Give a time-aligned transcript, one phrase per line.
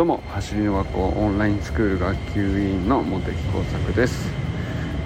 [0.00, 4.30] どうも走りの学校オンラインスクール学級委員の茂木耕作です。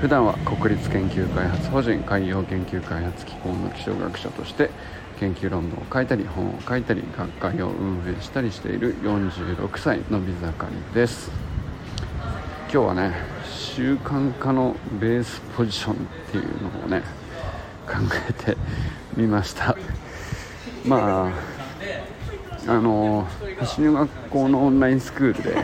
[0.01, 4.71] 普段は国立研究開発法人海洋研究開発機構の気象学者として
[5.19, 11.29] 研究論文を書いたり本を書いたり学会を運営したりしている46歳のび盛りです。
[12.72, 13.15] 今日はね
[13.51, 15.97] 習慣化のベースポジションっ
[16.30, 17.02] ていうのをね
[17.84, 17.95] 考
[18.29, 18.56] えて
[19.16, 19.77] みました。
[20.86, 21.53] まあ
[22.66, 23.28] あの
[23.59, 25.54] 走り学校のオンラインスクールで、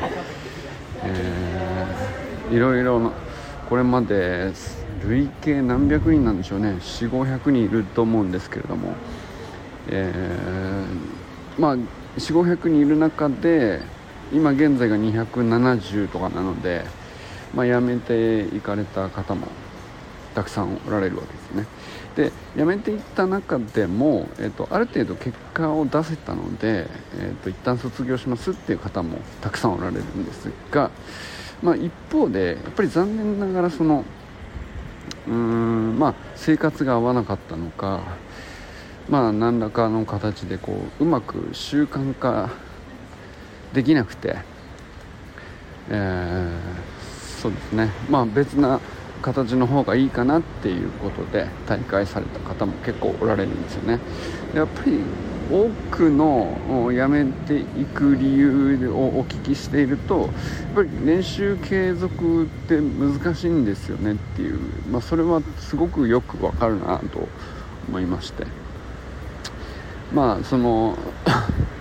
[1.02, 3.12] えー、いろいろ
[3.68, 4.52] これまで
[5.02, 8.94] 累計何百人なんでしょうね4500人いると思うんですけれども、
[9.88, 11.76] えー、まあ
[12.18, 13.80] 4500人いる中で
[14.32, 16.84] 今現在が270とかなので、
[17.54, 19.48] まあ、辞めていかれた方も
[20.34, 21.66] たくさんおられるわけですね。
[22.16, 26.86] で辞めていった中でも、えーと、ある程度結果を出せたので、
[27.18, 30.90] えーと、一旦卒業しますっていう方もたくさんおられるんですが、
[31.62, 34.04] まあ、一方でやっぱり残念ながらその
[35.26, 38.02] うーん、まあ、生活が合わなかったのか、
[39.08, 42.50] まあ、何らかの形でこううまく習慣化
[43.72, 44.36] できなくて、
[45.88, 48.80] えー、そうですね、まあ、別な
[49.22, 54.00] 形の方がいいかなっていうことで大会された方も結構おられるんですよね。
[54.54, 55.00] やっぱり
[55.50, 56.56] 多くの
[56.92, 60.30] 辞めていく理由をお聞きしているとやっ
[60.76, 67.28] ぱり練習継続って難しいんですよねっていう、まあ、それはすごくよくわかるなと
[67.88, 68.46] 思いまして。
[70.12, 70.96] まあその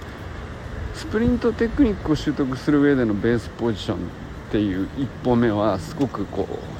[0.93, 3.99] スプリントテクニックを習得する上でのベースポジションっ
[4.51, 6.78] ていう一歩目はすごくこう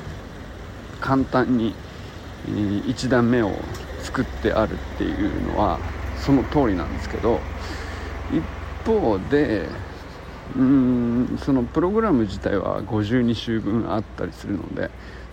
[1.00, 1.76] 簡単に
[2.46, 3.52] 1段目を
[4.02, 5.80] 作ってあるっていうのは
[6.16, 7.40] その通りなんですけど
[8.32, 8.44] 一
[8.86, 9.68] 方で
[10.56, 14.90] うんそのプログラム自体は52週分あったりするので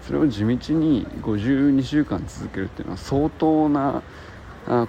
[0.07, 4.03] それを地道に52週間続けるっていうのは相当な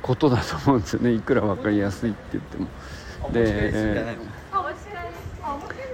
[0.02, 1.12] ことだと思うんですよね。
[1.14, 2.68] いくら分かりやすいって言っても。
[3.32, 4.18] で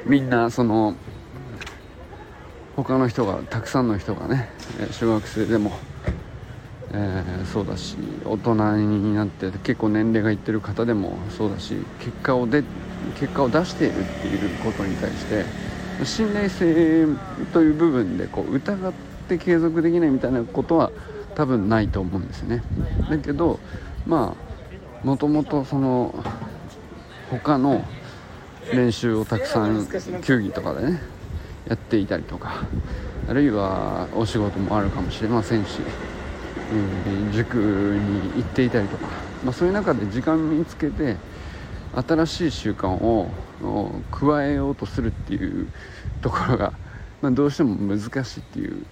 [0.06, 0.96] みんなその
[2.76, 4.50] 他の人がたくさんの人がね
[4.92, 5.72] 小学生でも、
[6.92, 12.64] えー、そうだし大人になって結構年齢がいってる方でもそうだし結果をで
[13.20, 15.46] 結果を出しているっていうことに対して
[16.04, 17.06] 信頼性
[17.54, 18.94] という部分でこう疑っ
[19.28, 20.92] て継続できないみたいなことは
[21.36, 22.64] 多分ないと思うんですね。
[23.10, 23.60] だけど
[24.06, 24.36] ま
[25.04, 26.14] あもともとその
[27.30, 27.84] 他の
[28.72, 29.88] 練習をたくさん
[30.22, 31.02] 球技とかでね
[31.68, 32.66] やっていたりとか
[33.28, 35.80] あるいはお仕事もあるかもしれませんし、
[36.72, 39.08] うん、塾に行っていたりとか、
[39.44, 41.18] まあ、そういう中で時間見つけて
[41.96, 43.30] 新しい習慣を
[44.12, 45.68] 加えようとするっていう
[46.22, 46.74] ところが、
[47.22, 48.86] まあ、どうしても難しいっていう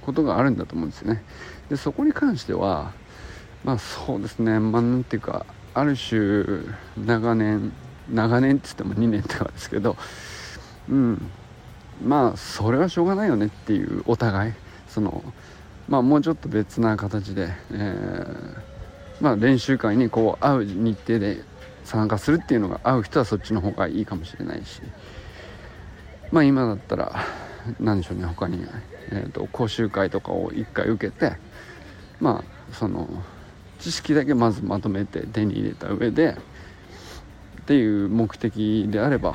[0.00, 1.22] ことがあるんだと思うんですよね。
[1.68, 2.92] でそこに関しては
[3.64, 4.58] まあそうですね。
[4.58, 5.44] まあなんていうか
[5.74, 6.44] ある種
[7.04, 7.72] 長年
[8.08, 9.96] 長年って言っても2年とかですけど
[10.88, 11.30] うん
[12.02, 14.52] まあそれはしょうがないよねっていうお互い。
[14.88, 15.22] その
[15.88, 18.56] まあもうちょっと別な形で、えー、
[19.20, 21.42] まあ、練習会にこう会う日程で
[21.84, 24.80] 参加するっていうのが合う人はそっちの方がいいかもしれないし。
[26.30, 27.26] まあ今だったら
[27.78, 28.64] 何でしょうね他に、
[29.10, 31.36] えーと、講習会とかを1回受けて
[32.20, 33.08] まあその
[33.80, 36.36] 知識だけまずまとめて手に入れた上で
[37.62, 39.34] っていう目的であれば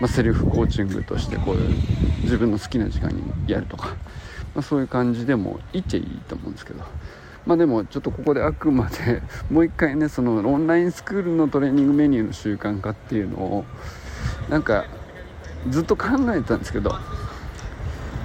[0.00, 1.76] まあ、セルフコーチングとしてこういう
[2.22, 3.88] 自分の好きな時間にやるとか、
[4.54, 6.84] まあ、そういう感じでもいっちゃいいと思うんですけど。
[7.46, 13.64] まあでもちょっとここであくまで もう一回ねそのオンラインスクールのトレーニングメニューの習慣化っていうのを
[14.50, 14.84] なんか
[15.70, 16.94] ずっと考えてたんですけど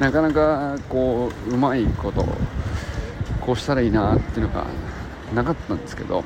[0.01, 2.25] なかなかこううまいこと
[3.39, 4.65] こうしたらいいなっていうのが
[5.33, 6.25] なかったんですけど。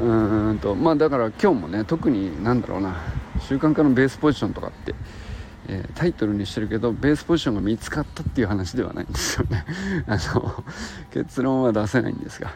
[0.00, 2.96] うーんとまあだから今日もね特になんだろうな。
[3.40, 4.94] 習慣化のベースポジションとかって、
[5.68, 9.64] えー、タイトルにしてるけどベースポジションが見つかったっていう話ではないんですよね。
[10.06, 10.64] あの
[11.10, 12.52] 結論は出せないんですが。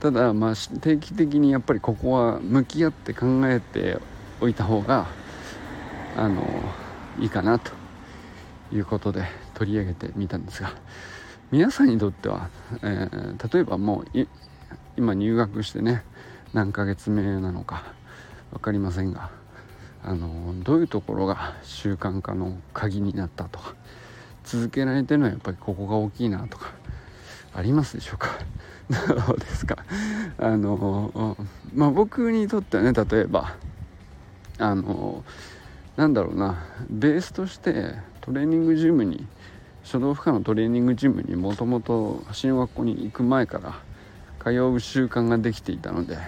[0.00, 3.98] ただまあ定期的にやっぱりここは向き合って考えて
[4.40, 5.06] おいた方が
[6.16, 6.44] あの
[7.18, 7.72] いいかなと
[8.72, 9.24] いうことで
[9.54, 10.70] 取り上げてみたんですが。
[11.52, 12.48] 皆さんにとっては、
[12.82, 14.26] えー、例えばもう
[14.96, 16.02] 今入学してね
[16.52, 17.84] 何ヶ月目なのか
[18.50, 19.30] 分かりませんが
[20.06, 23.74] あのどういうところが習慣化の鍵になったとか
[24.44, 26.70] 続けられてるのはやっぱりここが大きいなとか
[27.52, 28.38] ありますでしょうか？
[29.26, 29.78] どうですか？
[30.38, 31.36] あの
[31.74, 33.56] まあ僕にとってはね例えば
[34.58, 35.24] あの
[35.96, 39.26] なんだろうなベースとしてトレーニングジムに
[39.82, 43.74] 書道負荷のトレーニングジムにもともと走り学校に行く前から
[44.44, 46.18] 通う習慣ができていたので、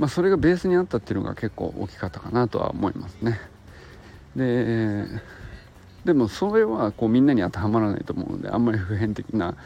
[0.00, 3.38] まあ、それがベースにあったっていうのが結構大きかったかなとは思いますね。
[4.34, 5.04] で
[6.06, 9.56] でもそれはこうみんなに当てはまらないと思うのであんまり普遍的な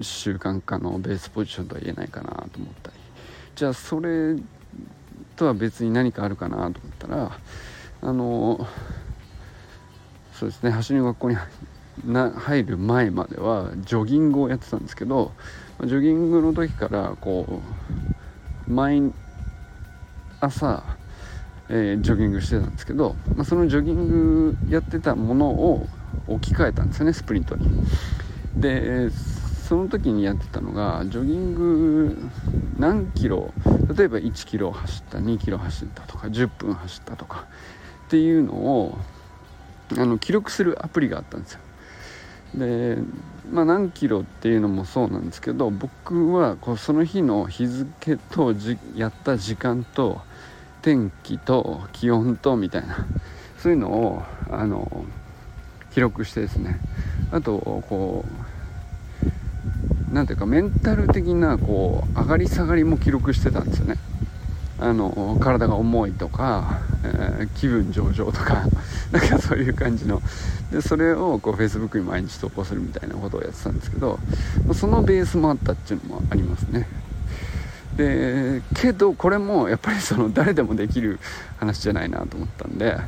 [0.00, 2.96] 習慣化のベースポジションとは言えないかなと思ったり。
[3.56, 4.36] じゃあそれ
[5.34, 7.38] とは別に何かあるかなと思ったら
[8.02, 8.68] あの
[10.32, 11.36] そうですね走り学校に
[12.06, 15.32] 入る前まではジョギングをやってたんですけど
[15.82, 17.60] ジョギングの時からこ
[18.68, 19.12] う毎
[20.40, 20.82] 朝、
[21.68, 25.86] えー、ジョギングしてたんですけど、まあ、そのジョギングやってたものを
[26.26, 27.68] 置き換えたんですよねスプリントに。
[28.56, 29.10] で
[29.68, 32.16] その時にやってたのがジョギング
[32.78, 33.52] 何キロ
[33.96, 37.46] 例えば1キロ走った2キロ走ったとか10分走ったとか
[38.06, 38.98] っていうのを
[39.98, 41.60] あの記録するアプリがあったんですよ
[42.54, 42.98] で
[43.50, 50.20] まあ何キロっていうのもそうなんですけど僕はこうその日の日付とじやった時間と
[50.82, 53.06] 天気と気温とみたいな
[53.58, 55.04] そういうのをあの
[55.92, 56.80] 記録してですね。
[57.30, 57.58] あと
[57.88, 58.24] こ
[60.10, 63.96] う何ていうかメンタル的なこう上がり下がりも記録してたんですよね。
[64.78, 68.66] あの体が重いとか、えー、気分上々とか
[69.10, 70.20] なんかそういう感じの。
[70.70, 74.18] でそれをこう Facebook に毎日投稿するみたいなことをやってたんですけど
[74.74, 76.88] そのベースもあったっていうのもありますね。
[77.96, 81.18] でけどこれもやっぱりその誰でもできる
[81.58, 82.98] 話じゃないなと思ったんで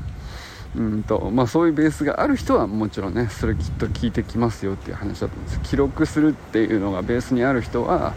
[0.76, 5.60] うんとまあ、そういうベースがある人はもちろんねそれきっと聞いてきますよっていう話だと思うんです。
[5.62, 8.12] 記録するっていうのがベースにある人は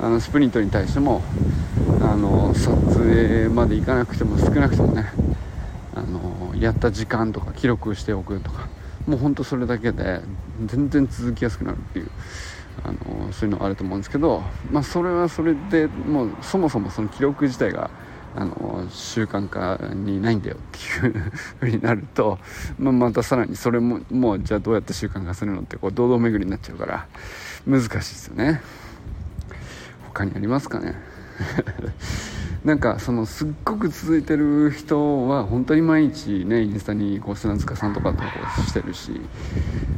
[0.00, 1.22] あのスプリントに対しても
[2.00, 5.10] あの撮影まで行かなくても少なくともね
[5.94, 8.68] あのやった時間とか記録しておくとか
[9.06, 10.20] もうほんとそれだけで
[10.66, 12.10] 全然続きやすくなるっていう
[12.84, 17.90] あのそういうのあると思うんですけど、まあ、それはそれでもうそもそもその記録自体が
[18.36, 20.58] あの習慣化にないんだよっ
[21.00, 22.38] ていう風になると、
[22.78, 27.08] まあ、またさらにそれももうじゃあどうやって習慣化するのってこう堂々巡りになっちゃうから
[27.66, 28.60] 難しいですよね。
[30.18, 30.94] 他にありますかね？
[32.64, 39.12] なんかそのすっごく続いてる人は本当に毎日ねインスタにこう砂塚さんとか投稿してるし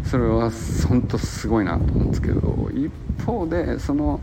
[0.05, 0.51] それは
[0.87, 2.93] 本当すごいなと思うんですけど一
[3.25, 4.21] 方でその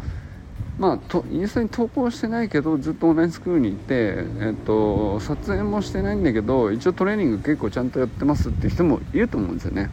[0.78, 9.90] まあ、とインスタに投稿してないけどずっとオンラインスクールに行って、えっと、撮影もしてないんだけど一応トレーニング結構ちゃんとやってますっていう人もいると思うんですよね。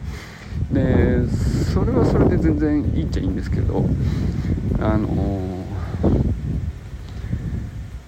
[0.71, 1.27] で
[1.73, 3.83] それはそれで全然いいっちゃいいんですけど
[4.79, 5.64] あの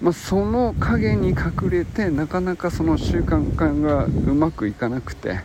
[0.08, 5.40] まあ、その影に隠れてなかなかその習慣化がうまくいかなくて、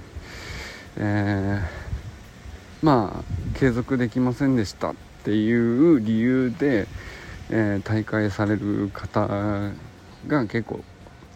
[0.96, 4.96] えー、まあ継続できませんでしたっ
[5.26, 6.88] ていう理由で、
[7.50, 9.28] えー、大会される方
[10.28, 10.82] が結構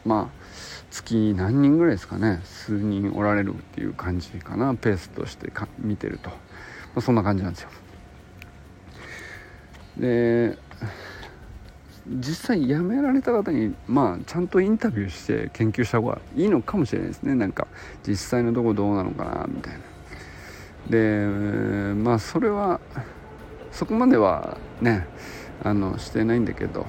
[0.05, 0.43] まあ
[0.89, 6.35] 月何人ぐらいですかね数人おられるっていう感じかなペースとしてか見てると、ま
[6.95, 7.69] あ、そんな感じなんですよ。
[9.97, 10.57] で
[12.09, 17.35] 実際辞められた方にまあちゃんとインタビューして研究した方がいいのかもしれないですね。
[17.35, 17.67] なんか
[18.07, 19.79] 実際のとこどうなのかなみたいな。
[20.89, 21.25] で
[21.95, 22.79] まあそれは
[23.71, 25.05] そこまではね
[25.63, 26.85] あのしてないんだけど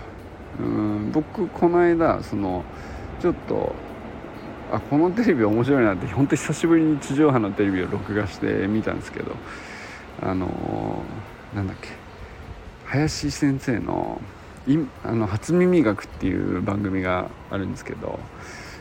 [0.60, 2.64] うん僕この間その
[3.20, 3.74] ちょっと
[4.70, 9.32] あこのテレビ面白いなって本当久しぶりに地上波のテレビを録画して見たんですけど
[10.22, 11.02] あの
[11.54, 11.88] なんだっけ
[12.84, 14.20] 林先生の
[15.04, 18.18] あの初耳学っていう番組があるんですけど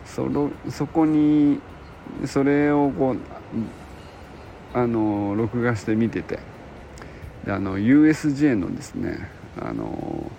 [0.06, 1.60] そのそこに
[2.25, 3.17] それをこう
[4.74, 6.39] あの録画して見てて
[7.46, 9.29] であの USJ のですね
[9.60, 10.32] あの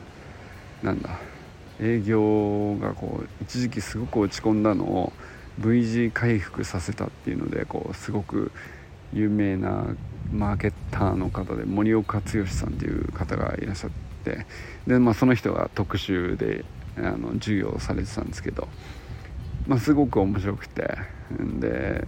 [0.82, 1.10] なんだ
[1.80, 5.12] 営業がこう一時期すごく落ち込んだのを
[5.58, 8.52] V 字回復させたっていうのでこうすごく
[9.12, 9.86] 有名な
[10.32, 14.07] マーケッターの方で森岡剛さんっていう方がいらっしゃって
[14.86, 16.64] で、まあ、その人が特集で
[16.96, 18.68] あの授業をされてたんですけど、
[19.66, 20.98] まあ、すごく面白くて。
[21.60, 22.06] で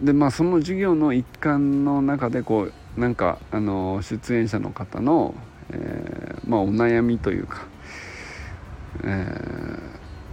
[0.00, 5.34] で、まあ、その授業の一環の中でこうなんかあの出演者の方の、
[5.70, 7.66] えー、まあ、お悩みというか、
[9.04, 9.78] えー、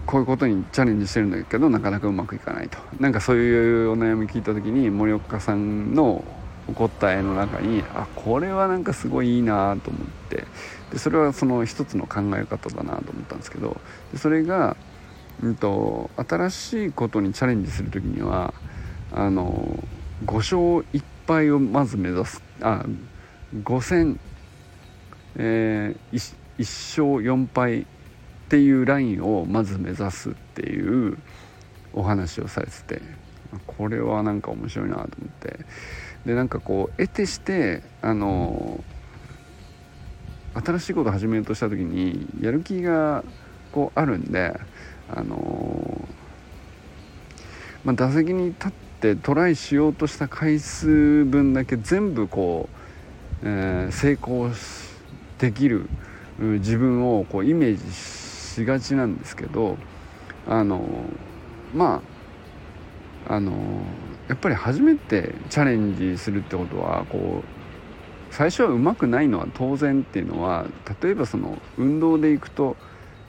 [0.05, 2.77] こういうことにチャレンジしてるんだけどなかなかうまくいかないと。
[2.99, 6.23] なんかそういうお悩み聞いた時に森岡さんの
[6.71, 10.45] 答えの中にあこれはなんかすごいいいなと思って。
[10.91, 13.79] でそれはその一つの考え方だなと思ったんですけど
[14.11, 14.75] でそれが
[15.41, 18.53] うんと、新しいことにチャレンジする時には
[19.11, 19.79] あの
[20.25, 20.57] 5勝
[20.93, 22.43] 1敗をまず目指す。
[22.61, 22.85] あ
[23.55, 24.19] 5戦、
[25.37, 27.85] えー、1, 1勝4敗っ
[28.49, 31.17] ていうラインをまず目指すっていう
[31.93, 33.01] お話をされてて
[33.65, 35.09] これはなんか面白いなと思っ
[35.39, 35.59] て。
[36.25, 38.83] でなんかこう得てしてあの
[40.53, 43.23] 新しいことを始めようとした時にやる気が
[43.71, 44.59] こうあるんで
[45.09, 46.07] あの
[47.83, 52.67] まあ、打席に立ってトライしようとした回数分だけ全部こ
[53.43, 54.51] う、えー、成功
[55.39, 55.89] できる
[56.37, 59.77] 自分をこうイメージしがちなんですけど
[60.47, 60.81] あの
[61.73, 62.01] ま
[63.27, 63.53] ああの
[64.29, 70.67] やっぱり初めてチャレンジするってことはこう最初はうまくないのは当然っていうのは
[71.01, 72.77] 例えばその運動でいくと、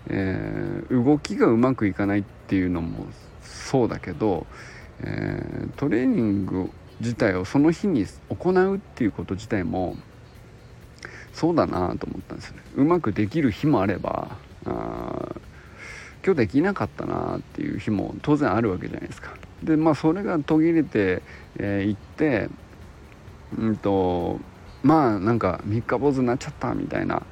[0.09, 3.07] えー、動きがうまくいかないっていうのも
[3.43, 4.47] そうだけど、
[5.01, 9.97] えー、トレーニング自体をその日に行うっていうこと自体も
[11.33, 12.63] そうだなと思ったんですよね。
[12.77, 15.35] うまくできる日もあればあ
[16.23, 19.35] 今日できなかったなっていう日も当然あるわけじゃないですか。
[19.63, 22.49] でまあそれが途切れてい、えー、って
[23.59, 24.39] うんと
[24.83, 27.23] まあなんか三日坊主になっちゃったみたいな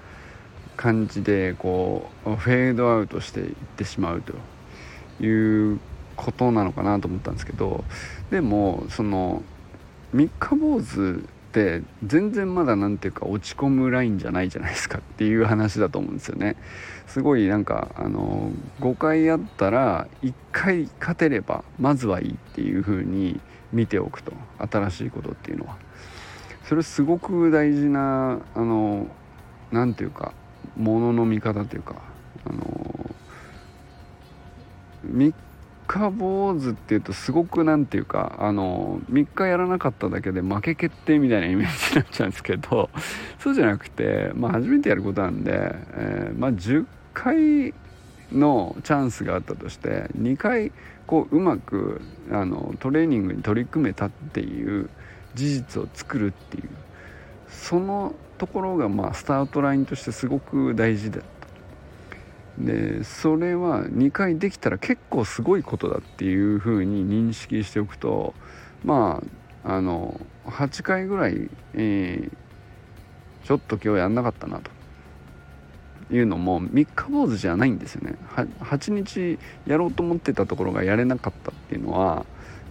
[0.76, 4.34] 感じでこうフェードアウトしていってしまうと
[5.24, 5.80] いう
[6.16, 7.84] ことなのかなと思ったんですけど
[8.30, 9.42] でもその
[10.12, 16.56] 三日坊主って全然まだ何ていうか落ち込むラインじゃないじゃないですかっていう話だと思うんですよね。
[17.06, 23.40] すごいなんかあの5回あったら1回勝てればまずはいいっていう風に
[23.72, 24.32] 見ておくと。
[24.58, 25.76] 新しいことっていうのは。
[26.64, 29.06] それすごく大事なあの
[29.72, 30.34] 何ていうか
[30.76, 31.96] ものの見方というか
[32.44, 33.10] あの
[35.06, 35.32] 3
[35.88, 42.90] 日坊主っていうとすごく何ていうかあの3日やらなかっただけで負け決定みたいなイメージになっちゃうんですけど
[43.40, 45.52] そうじゃなくて、まあ、初めてやることなんで、
[45.94, 47.74] えー、まあ、10回
[48.32, 50.72] のチャンスがあったとして2回
[51.06, 54.90] こううまくあのトレーニングに取り組めたっていう
[55.34, 56.68] 事実を作るっていう
[57.48, 61.22] そのところがまあスタートラインとしてすごく大事だ
[62.58, 68.34] でそれは2回できたら結構すごいことだっていうふうに認識しておくと
[68.84, 69.22] ま
[69.64, 74.78] ああの8回ぐらい、えー、ちょっと今日やんなかったなと。
[76.10, 78.14] いうのも3日坊主じゃないんですよね。
[78.34, 82.24] 8日やろうと思ってたところがやれなかったっていうのは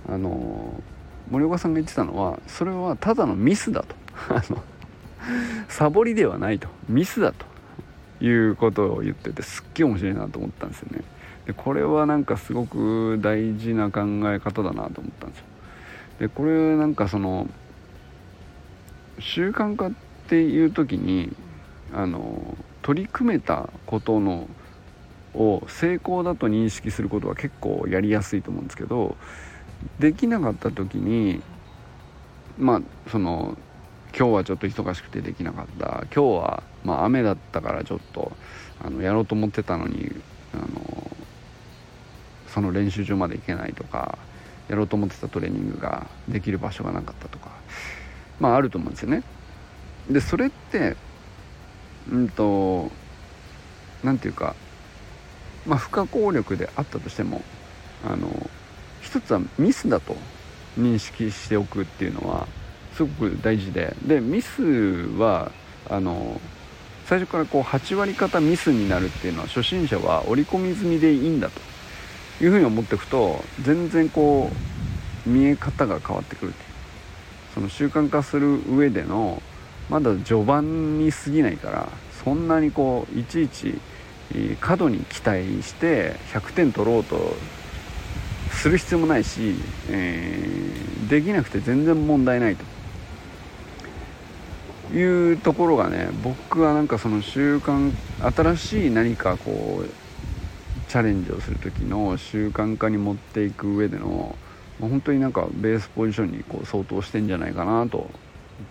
[0.10, 0.82] あの
[1.30, 3.96] 森岡さんが言ってたのはそれはただのミスだと。
[5.70, 6.68] サボりではないと。
[6.90, 7.46] ミスだと。
[8.22, 11.04] いうことを言っててすっげえ面白いなと思ったんですよね。
[11.46, 15.46] でこれはなんかすごく大事な考え方だなと思ったんですよ。
[16.20, 17.48] でこれなんかその
[19.20, 19.92] 習慣化っ
[20.28, 21.36] ていう時に
[21.94, 24.48] あの取り組めたことの
[25.34, 29.16] を成功だと認識することは結構やりやすいと思うんですけど
[30.00, 31.42] できなかった時に
[32.58, 33.58] まあその
[34.18, 38.32] 今日はちょっと忙しくてできなかった今日はまあ雨だったからちょっと
[38.84, 40.10] あのやろうと思ってたのに
[40.56, 41.12] あの
[42.48, 44.18] その練習場まで行けないとか
[44.70, 47.52] やろうと思ってたトレーニングができる場所がなかったとか
[48.40, 49.22] まああると思うんですよね。
[50.10, 50.96] でそれって
[52.12, 52.92] うんと
[54.04, 54.56] 何て言うか
[55.68, 57.44] まあ不可抗力であったとしても
[58.04, 58.50] あの
[59.00, 60.16] 一つはミスだと
[60.76, 62.48] 認識しておくっていうのは
[62.98, 63.96] すごく大事で。
[64.06, 64.62] でミス
[65.18, 65.52] は
[65.90, 66.42] あの
[67.06, 71.62] 最初からこう8割方ミスになるっていうのは初心者は織り込み済みでいいんだと。
[72.42, 74.52] いうふうに思っていくと全然こ
[75.26, 76.60] う見え方が変わってくるて
[77.54, 79.42] その習慣化する上での
[79.90, 81.90] まだ序盤に過ぎないから
[82.24, 83.74] そんなにこういちいち
[84.60, 87.34] 過度に期待して100点取ろうと
[88.52, 89.56] する必要もないし、
[89.90, 92.77] えー、できなくて全然問題ないと。
[94.98, 104.38] いうところがね僕はなんかその習慣新しい何かこうチャレンジをする時の習慣化に持っていく上での
[104.80, 108.10] 本当になんかベースポジションにこう相当してんじゃないかなと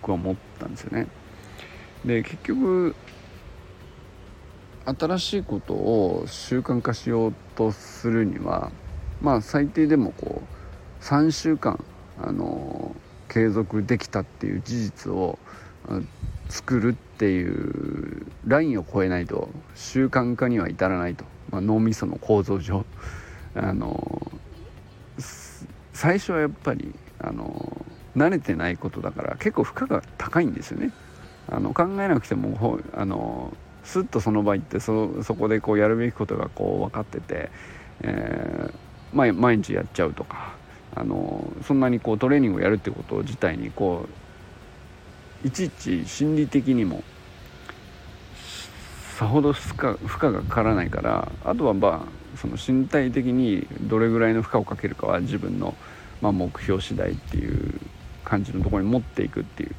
[0.01, 1.07] 僕は思ったんですよね。
[2.05, 2.95] で結局
[4.85, 8.71] 新しいことを習慣化しようとするには
[9.21, 10.41] まあ最低でもこ
[11.01, 11.83] う3週間
[12.21, 12.95] あの
[13.27, 15.37] 継続できたっていう事実を
[16.49, 22.85] 作るっていうラインを超えないと習慣化には至らないと、まあ、脳みその構造上
[23.55, 24.31] あの
[25.93, 30.91] 最初はやっぱりあの慣れてないことだから結構負荷が高いんですよね。
[31.49, 37.49] あの考えなくてもあのスッとその場行ってそそこでこうやるべきことがこう分かってて、
[38.01, 38.73] えー、
[39.13, 40.55] 毎毎日やっちゃうとか
[40.93, 44.26] あのそんなにこうトレーニングをやるってこと自体にこう
[45.45, 47.03] いちいち心理的にも
[49.17, 55.75] さほど負荷がかからないからあとはまあその身体的にどれぐらいの負荷をかけるかは自分の、
[56.21, 57.79] まあ、目標次第っていう
[58.23, 59.75] 感じのところに持っていくっていう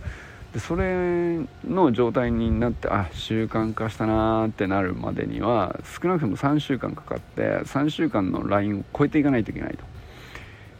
[0.53, 9.98] でそれの状態になってあ習慣化したなーってなるまでには少なくとも3週間かかって3週間のラインを超えていかないといけないと。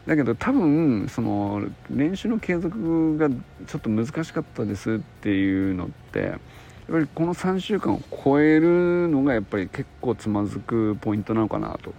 [0.07, 6.39] だけど多分その練習の継続がちょっと難しかったですっていうのってやっ
[6.91, 11.93] ぱりこの3週間を超えるのがやっぱり結構つまずくポイントなのかなと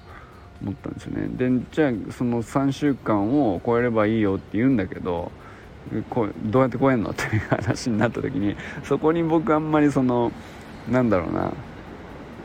[0.60, 1.28] 思ったんですよね。
[1.28, 5.30] でじゃあその3週間を超えればいいよって言うんだけど
[6.10, 7.10] こうどうやって超えんの？
[7.10, 10.32] っていう話になった時にそこに僕あんまりその
[10.90, 11.52] なんだろうな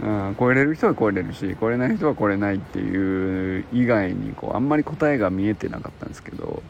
[0.04, 6.62] うん、超えれる人は超えれるし超えれない人は超えれないっていう以外にこうあんまり答えが見えてなかったんですけど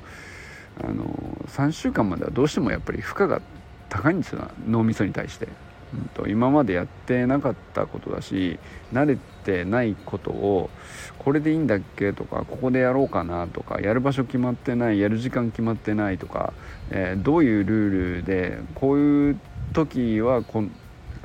[0.83, 1.05] あの
[1.47, 3.41] 3週間まではどうしてもやっぱり負荷が
[3.89, 5.47] 高いんですよ脳みそに対して、
[5.93, 8.59] うんと、今までやってなかったことだし
[8.91, 10.69] 慣れてないことを
[11.17, 16.53] これでいいんだっけとかここでやろうかなとかやる場所決まってないやる時間決まってないとか、
[16.91, 19.39] えー、どういうルールでこういう
[19.73, 20.63] 時はこ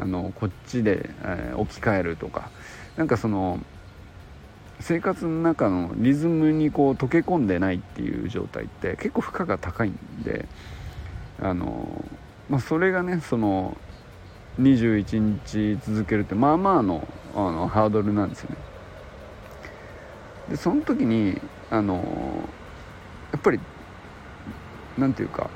[0.00, 2.50] あのこっちで、えー、置き換えるとか
[2.96, 3.60] なんかその
[4.80, 10.46] 生活の中のリズムにこう溶け込んでないっていう状態って結構負荷が高いんで
[11.38, 12.02] あの、
[12.48, 13.76] まあ、それがねその
[14.58, 18.56] 21日続けるってまあまあのあのハードルなんですよね。
[20.48, 21.38] でその時に
[21.70, 21.96] あの
[23.32, 23.60] やっぱり
[24.98, 25.50] なんていうか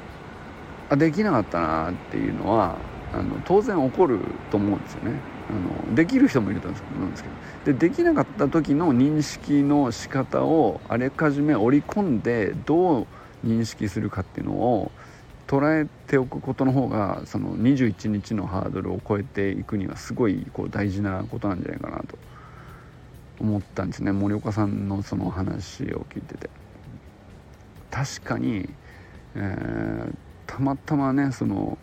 [0.91, 2.77] あできなかったなっていうのは
[3.15, 4.19] あの当然起こる
[4.51, 5.21] と思うんですよね。
[5.51, 7.35] あのできる人もいると思うんですけど。
[7.65, 13.07] でできなかった時の認識の仕方をあらかじめ織り込んでどう
[13.45, 14.91] 認識するかっていうのを
[15.47, 22.19] 捉えておくことの方がその21日のハードルを超えていくにはすごいこう大事なことなんじゃないかなと
[23.41, 24.13] 思ったんですね。
[24.13, 26.51] 森岡さんのその話を聞いてて。
[27.91, 28.69] 確かに、
[29.37, 30.15] えー、
[30.47, 31.79] たまたまねその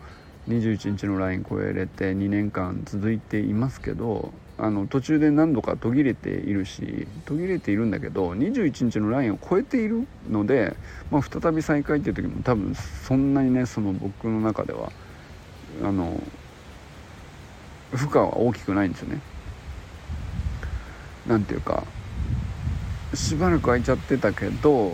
[0.48, 10.76] 21日のライン超えれて2年間続いていますけどあの途中で何度か途切れているし途切れているんだけど21日のラインを超えているので、
[11.10, 14.92] まあ、再び再開っていう時も多分そんなにねその僕の中では
[15.82, 16.20] あの
[17.92, 19.20] 負荷は大きくないんですよね。
[21.26, 21.84] なんていうか
[23.14, 24.92] しばらく空いちゃってたけど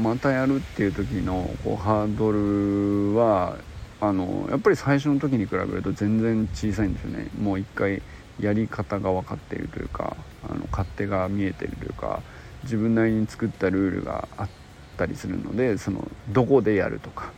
[0.00, 3.56] またやるっていう時のこうハードルは
[4.00, 7.28] あのやっぱり最初の時に比べると全然小さいんですよね。
[7.38, 8.02] もう一回
[8.40, 10.16] やり方が分かっているというか
[10.48, 12.22] あの勝手が見えているというか
[12.62, 14.48] 自分なりに作ったルールがあっ
[14.96, 17.32] たりするのでそのどこでやるとか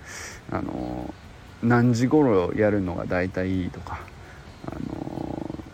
[0.51, 1.13] あの
[1.63, 4.01] 何時頃やるのが大体いいとか
[4.67, 5.65] あの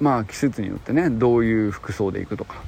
[0.00, 2.62] まあ季節によってねどういう服装で行くとか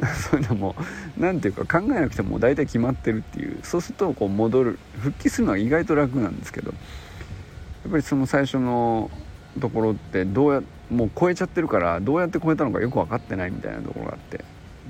[0.30, 0.74] そういうのも
[1.18, 3.58] 何ていうか考えなくても大体決まってるっていう。
[3.62, 4.78] そうするとこう戻る。
[5.00, 6.70] 復帰するのは意外と楽なんですけど。
[6.70, 9.10] やっぱりその最初の
[9.58, 14.44] ところってどうやもう超えちゃってるからどうやって超えたのかよく分かってないみたいなところがあって。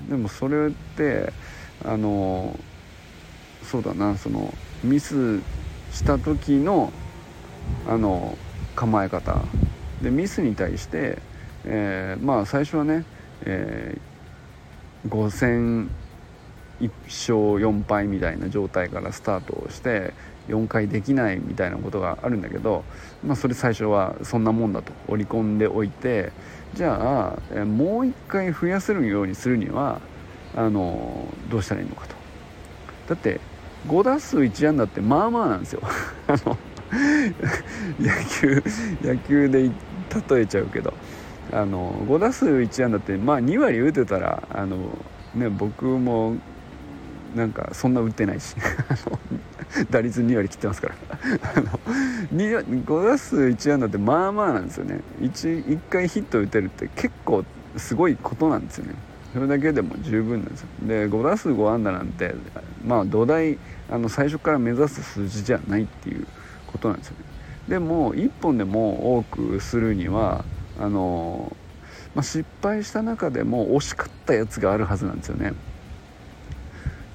[0.09, 1.33] でもそれって
[1.85, 2.59] あの
[3.63, 5.39] そうだなそのミス
[5.93, 6.93] した時の
[7.89, 8.37] あの
[8.75, 9.41] 構え方。
[10.03, 11.19] でミスに対して、
[11.65, 13.05] えー、まあ最初はね、
[13.43, 14.10] えー
[15.09, 15.91] 5戦
[16.81, 20.13] 1勝4敗みたいな状態からスタートをして
[20.49, 22.85] 4回できないみたいなことがあるんだけど、
[23.25, 24.93] まあ、それ最初はそんなもんだと。
[25.09, 26.33] 織り込んでおいて
[26.75, 30.01] じゃあもう1回増やせるようにするには
[30.55, 32.15] あのどうしたらいいのかと。
[33.09, 33.41] だって
[33.87, 35.83] 5打数1安打ってまあまあなんですよ。
[38.01, 38.63] 野球
[39.03, 39.71] 野球で
[40.29, 40.93] 例えちゃうけど。
[41.53, 44.77] あの5打数1安打ってまあ2割打てたらあの、
[45.35, 46.37] ね、僕も
[47.35, 48.57] なんかそんな打ってないし
[49.91, 50.95] 打率2割切ってますから。
[51.57, 51.79] あの
[52.33, 55.01] 5打数1安打ってまあまあなんですよね。
[55.21, 57.45] 1, 1回ヒット打てるって結構
[57.77, 58.95] すごいことなんですよね。
[59.33, 60.69] それだけでも十分なんですよ。
[60.83, 62.35] で5打数5安打なんて
[62.85, 63.59] まあ土台
[63.91, 66.27] あの最初から目指す数字じゃないっていう
[66.67, 67.25] ことなんですよね。
[67.69, 70.45] でも1本でも多くするには
[70.81, 71.55] あの
[72.15, 75.53] まあ、失敗した中でも惜しかったやつがあるはずなんですよね。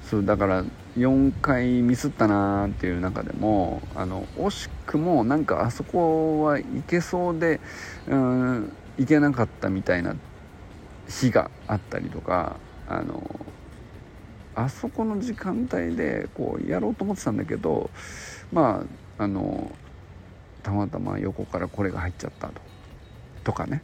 [0.08, 0.64] そうだから
[0.96, 7.60] 4回ミスったなーっていう中でもあの惜しくもなんかあそこはいけそうで
[8.06, 10.14] うんいけなかったみたいな
[11.08, 12.56] 日があったりとか
[12.88, 13.40] あの
[14.54, 17.90] あそこの時間帯でこうやろうと思ってたんだけど
[18.52, 18.84] ま
[19.18, 19.72] ああの
[20.62, 22.76] たまたま横からこれが入っちゃったと。
[23.46, 23.80] とかね。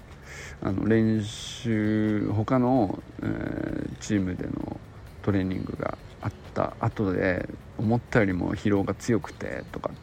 [0.61, 4.81] あの練習他の、えー、チームでの
[5.23, 7.49] トレーニングがあった後で
[7.79, 9.95] 思ったよりも疲労が強くてとかて、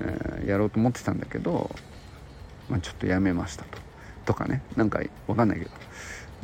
[0.00, 1.70] えー、やろうと思ってたんだけど、
[2.70, 3.78] まあ、ちょっとやめましたと。
[4.24, 4.62] とかね。
[4.76, 5.70] なんか分かんないけど。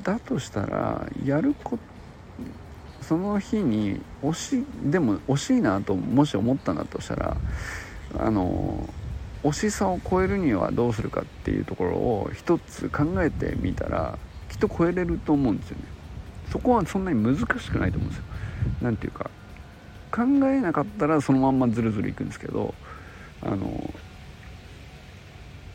[0.02, 1.83] だとしたらやること
[3.02, 7.37] その日に惜しでも惜しいなともし思ったんだとしたら
[8.18, 8.88] あの
[9.42, 14.18] 惜しさを超えるにはどうするかっていうところを一つ考えてみたら
[14.50, 15.85] きっと超えれると思うんですよね。
[16.50, 18.24] そこはそんなに難しくないと思うんですよ。
[18.83, 19.31] 何ていうか
[20.12, 22.74] 考えなかったらそのまんまズルズルいくんですけど
[23.42, 23.94] あの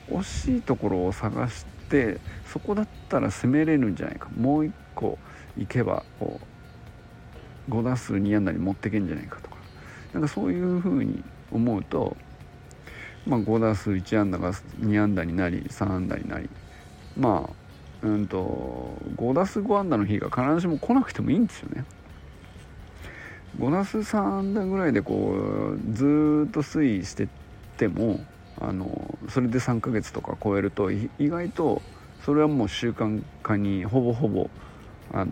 [0.10, 4.30] 惜しいところを探してそこだったら攻めれるんじゃないか。
[4.38, 5.18] もう一個
[5.58, 6.40] いけばこ
[7.70, 9.56] う5打数2安打に持ってけんじゃないかとか。
[10.14, 12.16] なんかそういうふうに思うと
[13.28, 16.50] まあ、5打数1安打が2安打になり3安打になり
[17.18, 21.86] まあうんと5打数5安打の日が必ずしも来なくてもいいんですよね。
[23.60, 25.34] 5打数3安打ぐらいでこ
[25.76, 27.28] うずっと推移してっ
[27.78, 28.20] ても
[28.60, 31.82] あのそれで3ヶ月とか超えると意外と
[32.26, 34.50] それはもう習慣化にほぼほぼ
[35.14, 35.32] あの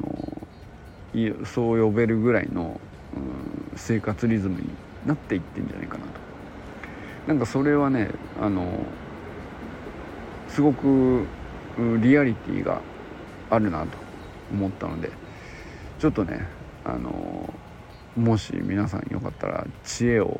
[1.45, 2.79] そう呼べるぐらいの、
[3.15, 4.69] うん、生活リズムに
[5.06, 6.33] なっていってんじゃないかなと。
[7.27, 8.09] なんかそれはね
[8.39, 8.86] あの
[10.49, 11.25] すごく
[12.01, 12.81] リアリティが
[13.49, 13.97] あるなと
[14.51, 15.09] 思ったので
[15.99, 16.45] ちょっとね
[16.83, 17.53] あの
[18.15, 20.39] もし皆さんよかったら知恵を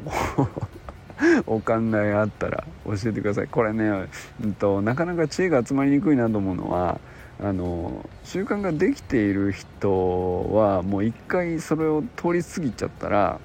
[1.48, 3.48] お考えあったら教えてください。
[3.48, 4.08] これね、
[4.43, 7.00] うんと、なかなか知恵が集まりにくいなと思うのは
[7.39, 13.39] あの習慣ができている人はもう一回それを通り過ぎちゃったら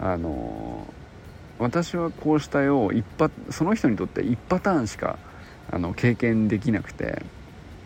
[0.00, 0.86] あの
[1.58, 5.18] 私はこうしたよ一パその人にとって1パターンしか
[5.70, 7.22] あの経験できなくて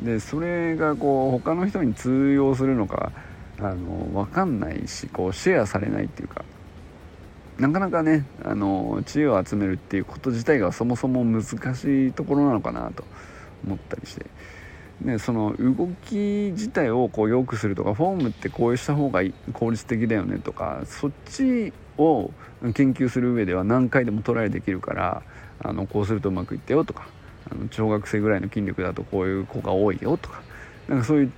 [0.00, 3.12] でそれがこう他の人に通用するのか
[3.58, 6.44] あの分かんないしこうシェアされないっていうか
[7.58, 13.04] なかなかねあの知恵を集めるっていうこと自体がそもそも難しいところなのかなと
[13.64, 14.26] 思ったりして。
[15.00, 16.14] ね、その動き
[16.52, 22.30] 自体をこう良くするとかフォームってこうした方が効率的だよねとかそっちを
[22.74, 25.22] 研究する上では何回でもトライできるから
[25.60, 27.08] あのこうするとうまくいったよとか
[27.50, 30.42] あの小学生ぐらいの筋力だとこういう子が多いよとか
[30.88, 31.32] なんかそういう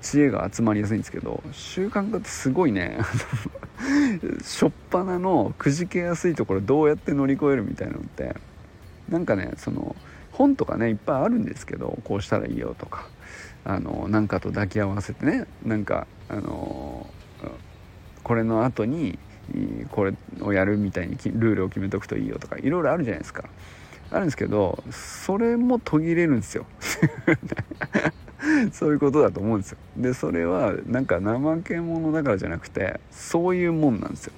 [0.00, 2.98] 知恵が集まりやすいんですけど習慣化ってすごいね。
[4.42, 8.34] しょっぱなのくじけやすいところどうやって乗り越えるみたいなのって
[9.08, 9.94] なんかねその
[10.32, 13.06] 本とかねいっぱいあるんですけどこうしたらいいよとか
[13.64, 17.06] あのなんかと抱き合わせてねなんかあの
[18.24, 19.18] これの後に
[19.90, 23.44] これをやるみたいにルールを決めとくといいよとかいろいろあるじゃないですか。
[24.10, 26.66] あるんですけどそれも途切れるんですよ。
[28.72, 29.78] そういうことだと思うんですよ。
[29.96, 34.32] でそれはなんか怠け者だからじゃなくてそういうもんなんですよ。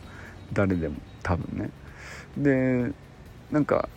[0.52, 1.70] 誰でも多分ね。
[2.36, 2.92] で
[3.50, 3.88] なんか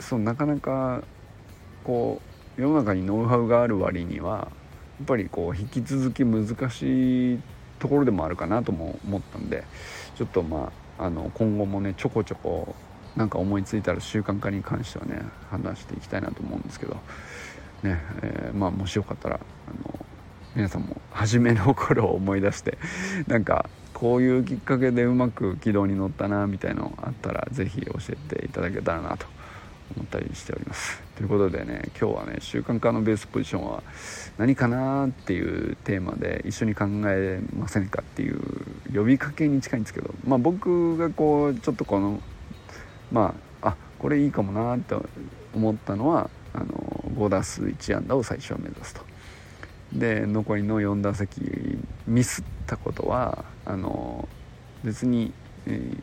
[0.00, 1.02] そうなかなか
[1.82, 2.20] こ
[2.58, 4.48] う世の中にノウハウがある割には
[4.98, 7.40] やっぱりこう引き続き難しい
[7.78, 9.64] ところでもあるかなとも思ったんで
[10.16, 12.74] ちょっとまああの今後もねちょこちょこ
[13.16, 16.94] なんか思いついたら習慣化に関してはね話していきたいなと思うんですけど
[17.82, 19.98] ね、えー、まあもしよかったらあの
[20.54, 22.78] 皆さんも初めの頃を思い出して
[23.26, 29.26] なんかこういうきっかけでうまく軌道に乗ったなみたいのあったら是非教えていただけたらなと
[29.96, 31.03] 思ったりしております。
[31.16, 33.82] ということでね今日はね習慣化のベースポジションは
[34.36, 38.40] 何かなっていうテーマで一緒に考えませんかっていう
[38.92, 42.20] 呼びかけに近いんですけどまあ僕がこうちょっとこの
[43.12, 44.96] まああこれいいかもなって
[45.54, 49.02] 思ったのはあの5打数1安打を最初は目指すと。
[49.92, 51.40] で残りの4打席
[52.08, 54.28] ミスったことはあの
[54.82, 55.32] 別に、
[55.66, 55.98] えー、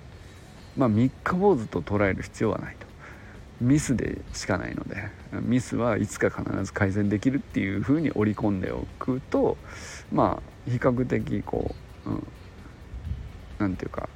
[0.78, 2.91] まあ三日坊主と捉える必要はないと。
[3.62, 5.10] ミスでしかないので
[5.42, 9.56] ミスはいつか必ず改善できるっていうふうに織り込んでおくと
[10.12, 12.10] まあ比較的こう
[13.60, 14.10] 何、うん、て言うか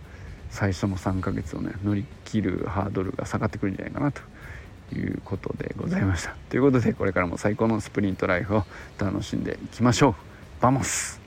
[0.50, 4.22] 最初の3ヶ月をね乗り切るハードルが下がってくるんじゃないかなと
[4.96, 6.36] いうことでございました。
[6.50, 8.64] ということでこれからも最高のスプリントライフを
[8.98, 10.16] 楽しんでいきましょう。
[10.62, 11.25] Vamos。